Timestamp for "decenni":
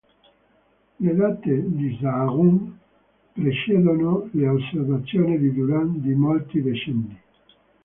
6.63-7.19